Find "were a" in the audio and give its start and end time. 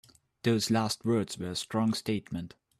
1.37-1.55